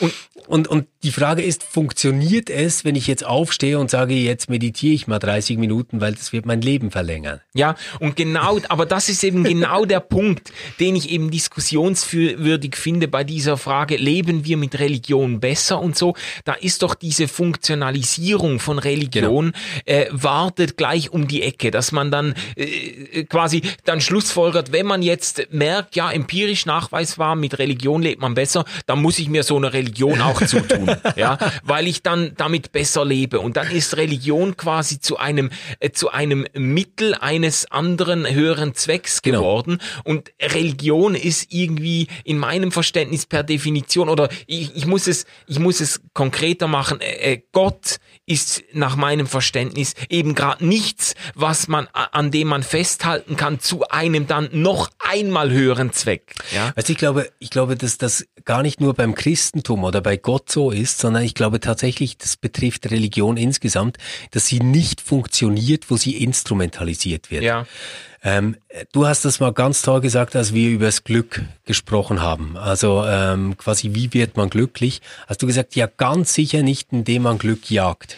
[0.00, 0.12] Und,
[0.46, 4.94] und, und die Frage ist, funktioniert es, wenn ich jetzt aufstehe und sage, jetzt meditiere
[4.94, 7.40] ich mal 30 Minuten, weil das wird mein Leben verlängern?
[7.54, 13.08] Ja, und genau, aber das ist eben genau der Punkt, den ich eben diskussionswürdig finde
[13.08, 16.14] bei dieser Frage, leben wir mit Religion besser und so?
[16.44, 19.98] Da ist doch diese Funktionalisierung von Religion, genau.
[20.00, 25.02] äh, wartet gleich um die Ecke, dass man dann äh, quasi dann schlussfolgert, wenn man
[25.02, 29.56] jetzt merkt, ja, empirisch nachweisbar, mit Religion lebt man besser, dann muss ich mir so
[29.56, 33.40] eine Religion Religion auch zutun, ja, weil ich dann damit besser lebe.
[33.40, 39.22] Und dann ist Religion quasi zu einem, äh, zu einem Mittel eines anderen höheren Zwecks
[39.22, 39.40] genau.
[39.40, 39.78] geworden.
[40.04, 45.58] Und Religion ist irgendwie in meinem Verständnis per Definition, oder ich, ich muss es, ich
[45.58, 51.68] muss es konkreter machen, äh, äh Gott ist nach meinem Verständnis eben gerade nichts, was
[51.68, 56.34] man, an dem man festhalten kann, zu einem dann noch einmal höheren Zweck.
[56.54, 56.72] Ja?
[56.76, 60.50] Also ich glaube, ich glaube, dass das gar nicht nur beim Christentum oder bei Gott
[60.50, 63.98] so ist, sondern ich glaube tatsächlich, das betrifft Religion insgesamt,
[64.30, 67.42] dass sie nicht funktioniert, wo sie instrumentalisiert wird.
[67.42, 67.66] Ja.
[68.24, 68.56] Ähm,
[68.92, 72.56] du hast das mal ganz toll gesagt, als wir über das Glück gesprochen haben.
[72.56, 75.00] Also ähm, quasi, wie wird man glücklich?
[75.26, 78.16] Hast du gesagt, ja, ganz sicher nicht, indem man Glück jagt.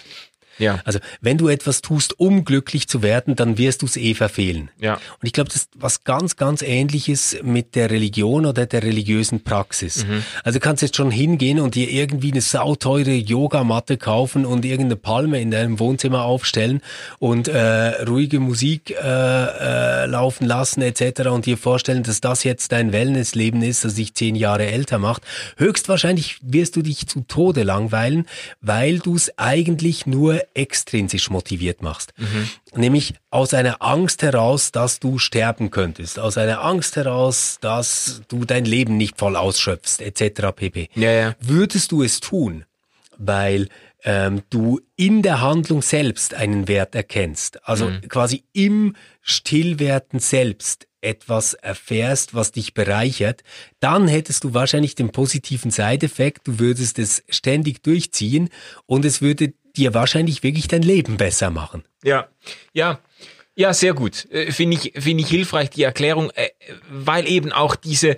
[0.58, 0.80] Ja.
[0.84, 4.70] Also wenn du etwas tust, um glücklich zu werden, dann wirst du es eh verfehlen.
[4.78, 4.94] Ja.
[4.94, 9.42] Und ich glaube, das ist was ganz, ganz ähnliches mit der Religion oder der religiösen
[9.42, 10.06] Praxis.
[10.06, 10.24] Mhm.
[10.42, 14.96] Also du kannst jetzt schon hingehen und dir irgendwie eine sauteure Yogamatte kaufen und irgendeine
[14.96, 16.80] Palme in deinem Wohnzimmer aufstellen
[17.18, 21.28] und äh, ruhige Musik äh, äh, laufen lassen etc.
[21.28, 25.22] und dir vorstellen, dass das jetzt dein Wellnessleben ist, das dich zehn Jahre älter macht.
[25.56, 28.26] Höchstwahrscheinlich wirst du dich zu Tode langweilen,
[28.60, 32.12] weil du es eigentlich nur extrinsisch motiviert machst.
[32.16, 32.48] Mhm.
[32.74, 38.44] Nämlich aus einer Angst heraus, dass du sterben könntest, aus einer Angst heraus, dass du
[38.44, 40.52] dein Leben nicht voll ausschöpfst, etc.
[40.54, 40.88] pp.
[40.94, 41.36] Ja, ja.
[41.40, 42.64] Würdest du es tun,
[43.16, 43.68] weil
[44.04, 48.08] ähm, du in der Handlung selbst einen Wert erkennst, also mhm.
[48.08, 53.44] quasi im Stillwerden selbst etwas erfährst, was dich bereichert,
[53.78, 58.48] dann hättest du wahrscheinlich den positiven Side-Effekt, du würdest es ständig durchziehen
[58.86, 61.84] und es würde dir wahrscheinlich wirklich dein Leben besser machen.
[62.02, 62.28] Ja,
[62.72, 63.00] ja.
[63.56, 64.28] Ja, sehr gut.
[64.32, 66.48] Äh, finde ich, finde ich hilfreich, die Erklärung, äh,
[66.90, 68.16] weil eben auch diese,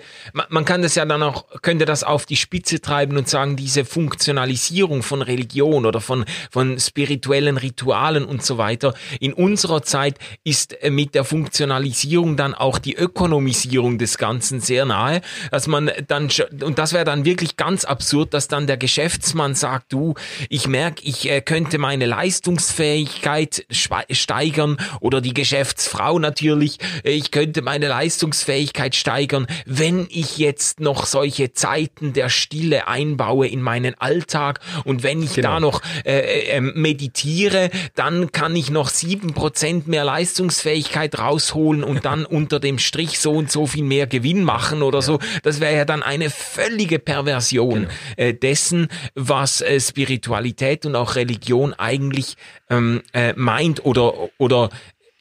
[0.49, 3.85] man kann das ja dann auch, könnte das auf die Spitze treiben und sagen, diese
[3.85, 8.95] Funktionalisierung von Religion oder von, von spirituellen Ritualen und so weiter.
[9.19, 14.85] In unserer Zeit ist äh, mit der Funktionalisierung dann auch die Ökonomisierung des Ganzen sehr
[14.85, 15.21] nahe,
[15.51, 16.29] dass man dann,
[16.63, 20.15] und das wäre dann wirklich ganz absurd, dass dann der Geschäftsmann sagt, du,
[20.49, 28.95] ich merke, ich könnte meine Leistungsfähigkeit steigern oder die Geschäftsfrau natürlich, ich könnte meine Leistungsfähigkeit
[28.95, 35.21] steigern, wenn ich jetzt noch solche Zeiten der Stille einbaue in meinen Alltag und wenn
[35.21, 35.49] ich genau.
[35.49, 42.05] da noch äh, äh, meditiere, dann kann ich noch sieben Prozent mehr Leistungsfähigkeit rausholen und
[42.05, 45.01] dann unter dem Strich so und so viel mehr Gewinn machen oder ja.
[45.01, 45.19] so.
[45.43, 47.91] Das wäre ja dann eine völlige Perversion genau.
[48.15, 52.37] äh, dessen, was äh, Spiritualität und auch Religion eigentlich
[52.69, 54.69] ähm, äh, meint oder oder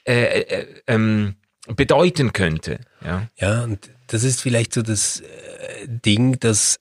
[0.06, 1.36] äh, äh, ähm,
[1.74, 2.78] bedeuten könnte.
[3.04, 3.28] Ja.
[3.36, 5.24] ja, und das ist vielleicht so das äh,
[5.86, 6.78] Ding, dass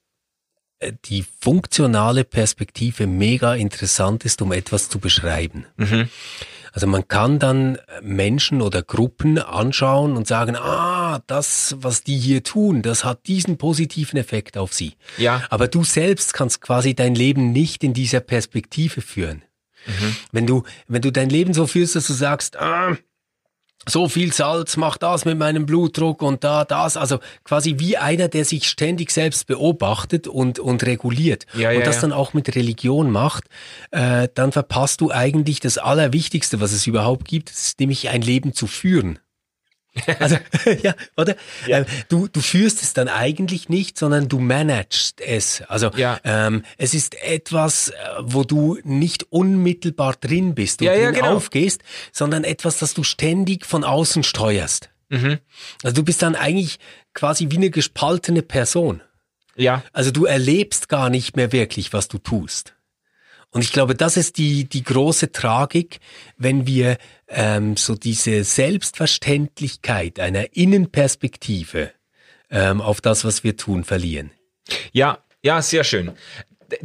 [0.78, 5.66] äh, die funktionale Perspektive mega interessant ist, um etwas zu beschreiben.
[5.76, 6.08] Mhm.
[6.72, 12.42] Also man kann dann Menschen oder Gruppen anschauen und sagen, ah, das, was die hier
[12.42, 14.92] tun, das hat diesen positiven Effekt auf sie.
[15.16, 15.42] Ja.
[15.48, 19.42] Aber du selbst kannst quasi dein Leben nicht in dieser Perspektive führen.
[19.86, 20.16] Mhm.
[20.32, 22.96] Wenn du, wenn du dein Leben so führst, dass du sagst, ah,
[23.88, 28.28] so viel Salz macht das mit meinem Blutdruck und da das, also quasi wie einer,
[28.28, 32.00] der sich ständig selbst beobachtet und und reguliert ja, ja, und das ja.
[32.02, 33.44] dann auch mit Religion macht,
[33.92, 38.66] äh, dann verpasst du eigentlich das Allerwichtigste, was es überhaupt gibt, nämlich ein Leben zu
[38.66, 39.18] führen.
[40.20, 40.36] Also,
[40.82, 41.36] ja, oder?
[41.66, 41.78] Ja.
[41.78, 45.62] Ähm, du, du führst es dann eigentlich nicht, sondern du managst es.
[45.68, 46.20] Also ja.
[46.24, 51.36] ähm, es ist etwas, äh, wo du nicht unmittelbar drin bist und ja, drin genau.
[51.36, 51.82] aufgehst,
[52.12, 54.90] sondern etwas, das du ständig von außen steuerst.
[55.08, 55.38] Mhm.
[55.82, 56.78] Also du bist dann eigentlich
[57.14, 59.02] quasi wie eine gespaltene Person.
[59.56, 59.82] Ja.
[59.92, 62.75] Also du erlebst gar nicht mehr wirklich, was du tust.
[63.50, 66.00] Und ich glaube, das ist die, die große Tragik,
[66.36, 71.92] wenn wir ähm, so diese Selbstverständlichkeit einer Innenperspektive
[72.50, 74.30] ähm, auf das, was wir tun, verlieren.
[74.92, 76.12] Ja, ja, sehr schön.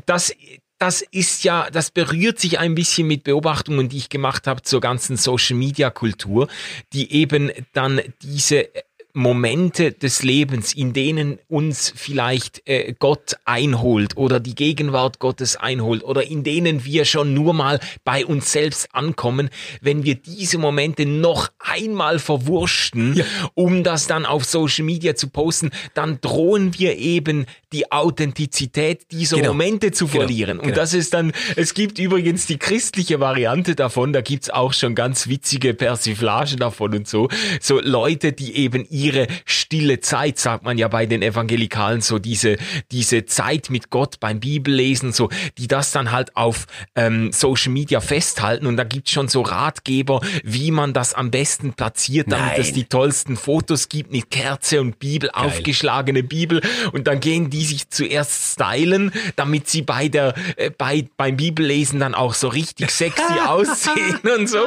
[0.05, 0.33] Das,
[0.77, 4.81] das ist ja, das berührt sich ein bisschen mit Beobachtungen, die ich gemacht habe zur
[4.81, 6.47] ganzen Social Media Kultur,
[6.93, 8.69] die eben dann diese
[9.13, 16.03] Momente des Lebens, in denen uns vielleicht äh, Gott einholt oder die Gegenwart Gottes einholt
[16.03, 19.49] oder in denen wir schon nur mal bei uns selbst ankommen,
[19.81, 23.25] wenn wir diese Momente noch einmal verwurschten, ja.
[23.53, 29.37] um das dann auf Social Media zu posten, dann drohen wir eben die Authentizität dieser
[29.37, 29.49] genau.
[29.49, 30.19] Momente zu genau.
[30.19, 30.57] verlieren.
[30.57, 30.69] Genau.
[30.69, 34.95] Und das ist dann, es gibt übrigens die christliche Variante davon, da gibt's auch schon
[34.95, 37.29] ganz witzige Persiflagen davon und so,
[37.61, 42.57] so Leute, die eben ihre stille Zeit, sagt man ja bei den Evangelikalen, so diese,
[42.91, 48.01] diese Zeit mit Gott beim Bibellesen, so, die das dann halt auf ähm, Social Media
[48.01, 52.61] festhalten und da gibt's schon so Ratgeber, wie man das am besten platziert, damit Nein.
[52.61, 55.45] es die tollsten Fotos gibt mit Kerze und Bibel, Geil.
[55.45, 61.07] aufgeschlagene Bibel und dann gehen die sich zuerst stylen, damit sie bei der, äh, bei,
[61.17, 64.65] beim Bibellesen dann auch so richtig sexy aussehen und so.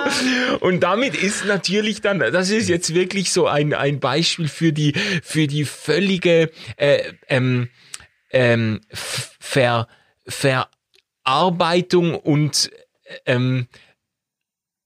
[0.61, 4.95] Und damit ist natürlich dann, das ist jetzt wirklich so ein, ein Beispiel für die,
[5.23, 7.69] für die völlige äh, ähm,
[8.31, 9.89] ähm, Ver,
[10.27, 12.71] Verarbeitung und
[13.27, 13.69] ähm,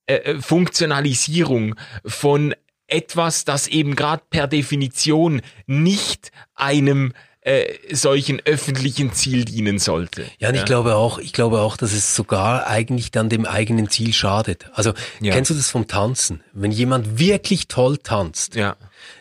[0.09, 2.55] äh, äh, Funktionalisierung von
[2.87, 7.13] etwas, das eben gerade per Definition nicht einem
[7.49, 10.27] äh, solchen öffentlichen Ziel dienen sollte.
[10.39, 10.61] Ja, und ja.
[10.61, 14.67] ich glaube auch, ich glaube auch, dass es sogar eigentlich dann dem eigenen Ziel schadet.
[14.75, 15.33] Also ja.
[15.33, 16.43] kennst du das vom Tanzen?
[16.53, 18.77] Wenn jemand wirklich toll tanzt, ja.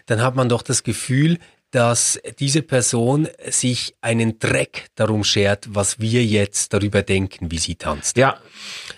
[0.08, 1.40] dann hat man doch das Gefühl,
[1.72, 7.76] dass diese Person sich einen Dreck darum schert, was wir jetzt darüber denken, wie sie
[7.76, 8.18] tanzt.
[8.18, 8.38] Ja.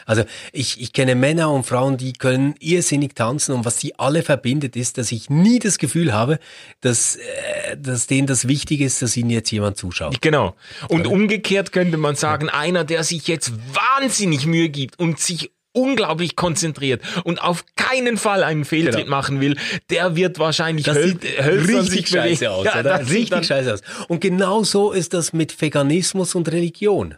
[0.05, 4.21] Also ich, ich kenne Männer und Frauen, die können irrsinnig tanzen und was sie alle
[4.21, 6.39] verbindet, ist, dass ich nie das Gefühl habe,
[6.81, 10.21] dass, äh, dass denen das wichtig ist, dass ihnen jetzt jemand zuschaut.
[10.21, 10.55] Genau.
[10.89, 16.35] Und umgekehrt könnte man sagen, einer, der sich jetzt wahnsinnig Mühe gibt und sich unglaublich
[16.35, 19.09] konzentriert und auf keinen Fall einen Fehltritt genau.
[19.09, 19.57] machen will,
[19.89, 23.07] der wird wahrscheinlich das sieht richtig scheiße aus, ja, oder?
[23.07, 23.81] Richtig scheiße aus.
[24.07, 27.15] Und genau so ist das mit Veganismus und Religion.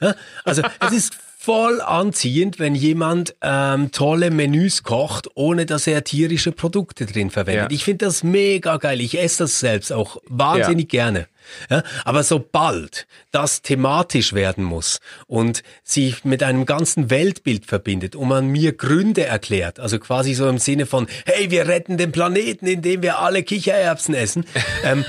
[0.00, 0.14] Ja?
[0.44, 6.50] Also es ist voll anziehend, wenn jemand ähm, tolle Menüs kocht, ohne dass er tierische
[6.50, 7.70] Produkte drin verwendet.
[7.70, 7.74] Ja.
[7.74, 9.00] Ich finde das mega geil.
[9.00, 11.28] Ich esse das selbst auch wahnsinnig gerne.
[11.70, 18.28] Ja, aber sobald das thematisch werden muss und sich mit einem ganzen Weltbild verbindet und
[18.28, 22.66] man mir Gründe erklärt, also quasi so im Sinne von, hey, wir retten den Planeten,
[22.66, 24.44] indem wir alle Kichererbsen essen,
[24.84, 25.04] ähm,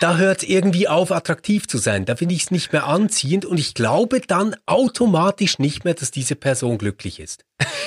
[0.00, 2.04] da hört es irgendwie auf, attraktiv zu sein.
[2.04, 6.10] Da finde ich es nicht mehr anziehend und ich glaube dann automatisch nicht mehr, dass
[6.10, 7.44] diese Person glücklich ist.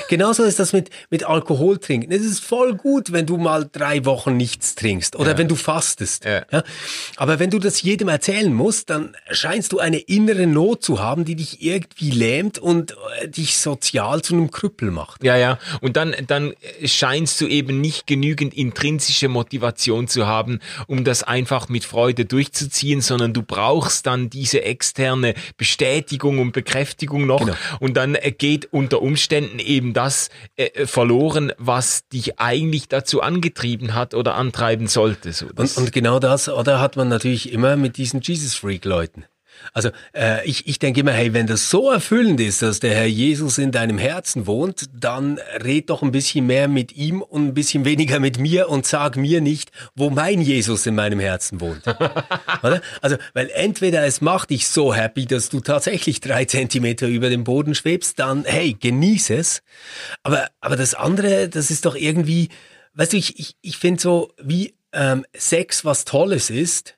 [0.08, 2.12] Genauso ist das mit, mit Alkohol trinken.
[2.12, 5.38] Es ist voll gut, wenn du mal drei Wochen nichts trinkst oder ja.
[5.38, 6.26] wenn du fastest.
[6.26, 6.44] Ja.
[6.52, 6.64] ja.
[7.18, 11.26] Aber wenn du das jedem erzählen musst, dann scheinst du eine innere Not zu haben,
[11.26, 15.24] die dich irgendwie lähmt und äh, dich sozial zu einem Krüppel macht.
[15.24, 15.58] Ja, ja.
[15.82, 21.70] Und dann, dann scheinst du eben nicht genügend intrinsische Motivation zu haben, um das einfach
[21.70, 27.40] mit Freude durchzuziehen, sondern du brauchst dann diese externe Bestätigung und Bekräftigung noch.
[27.40, 27.56] Genau.
[27.80, 33.94] Und dann äh, geht unter Umständen eben das äh, verloren, was dich eigentlich dazu angetrieben
[33.94, 35.34] hat oder antreiben sollte.
[35.34, 39.26] So, und, und genau das, oder hat man natürlich immer mit diesen Jesus-Freak-Leuten.
[39.74, 43.06] Also äh, ich, ich denke immer, hey, wenn das so erfüllend ist, dass der Herr
[43.06, 47.54] Jesus in deinem Herzen wohnt, dann red doch ein bisschen mehr mit ihm und ein
[47.54, 51.84] bisschen weniger mit mir und sag mir nicht, wo mein Jesus in meinem Herzen wohnt.
[52.64, 52.82] Oder?
[53.02, 57.44] Also, weil entweder es macht dich so happy, dass du tatsächlich drei Zentimeter über dem
[57.44, 59.62] Boden schwebst, dann hey, genieß es.
[60.24, 62.50] Aber, aber das andere, das ist doch irgendwie,
[62.94, 66.95] weißt du, ich, ich, ich finde so, wie ähm, Sex was Tolles ist,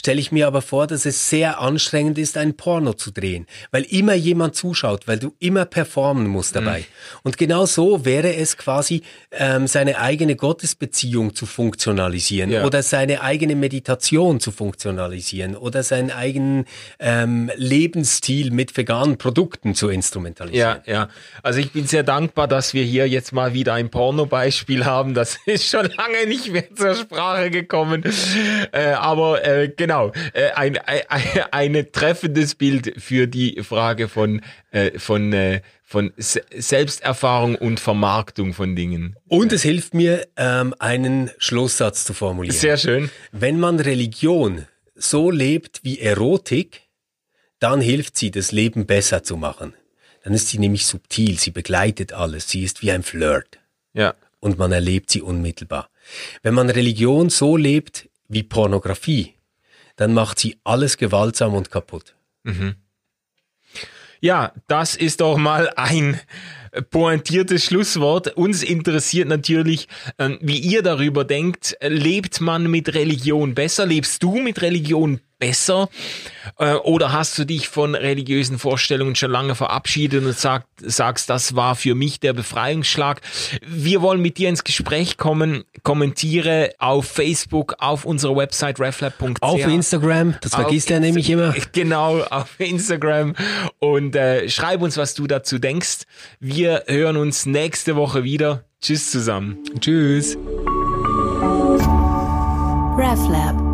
[0.00, 3.82] stelle ich mir aber vor, dass es sehr anstrengend ist, ein Porno zu drehen, weil
[3.82, 6.80] immer jemand zuschaut, weil du immer performen musst dabei.
[6.80, 6.84] Mhm.
[7.22, 12.64] Und genau so wäre es quasi, ähm, seine eigene Gottesbeziehung zu funktionalisieren ja.
[12.64, 16.64] oder seine eigene Meditation zu funktionalisieren oder seinen eigenen
[16.98, 20.80] ähm, Lebensstil mit veganen Produkten zu instrumentalisieren.
[20.86, 21.08] Ja, ja.
[21.42, 25.12] Also ich bin sehr dankbar, dass wir hier jetzt mal wieder ein Porno-Beispiel haben.
[25.12, 28.02] Das ist schon lange nicht mehr zur Sprache gekommen.
[28.72, 30.78] Äh, aber äh, genau, äh, ein,
[31.58, 38.54] ein, ein treffendes Bild für die Frage von, äh, von, äh, von Selbsterfahrung und Vermarktung
[38.54, 39.16] von Dingen.
[39.28, 42.56] Und es hilft mir, ähm, einen Schlusssatz zu formulieren.
[42.56, 43.10] Sehr schön.
[43.32, 46.82] Wenn man Religion so lebt wie Erotik,
[47.58, 49.74] dann hilft sie, das Leben besser zu machen.
[50.24, 53.58] Dann ist sie nämlich subtil, sie begleitet alles, sie ist wie ein Flirt.
[53.94, 54.14] Ja.
[54.38, 55.90] Und man erlebt sie unmittelbar.
[56.42, 59.34] Wenn man Religion so lebt wie Pornografie,
[60.00, 62.14] dann macht sie alles gewaltsam und kaputt.
[62.42, 62.76] Mhm.
[64.22, 66.18] Ja, das ist doch mal ein
[66.88, 68.34] pointiertes Schlusswort.
[68.34, 71.76] Uns interessiert natürlich, ähm, wie ihr darüber denkt.
[71.82, 73.84] Lebt man mit Religion besser?
[73.84, 75.88] Lebst du mit Religion besser?
[76.58, 81.56] Äh, oder hast du dich von religiösen Vorstellungen schon lange verabschiedet und sagt, sagst, das
[81.56, 83.20] war für mich der Befreiungsschlag?
[83.66, 85.64] Wir wollen mit dir ins Gespräch kommen.
[85.82, 89.42] Kommentiere auf Facebook, auf unserer Website reflab.ch.
[89.42, 91.54] Auf Instagram, das vergisst er nämlich immer.
[91.72, 93.34] Genau, auf Instagram.
[93.78, 96.00] Und äh, schreib uns, was du dazu denkst.
[96.40, 98.64] Wir hören uns nächste Woche wieder.
[98.82, 99.58] Tschüss zusammen.
[99.80, 100.36] Tschüss.
[102.98, 103.69] RefLab